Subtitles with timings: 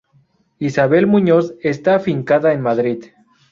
[0.57, 3.03] Isabel Muñoz está afincada en Madrid.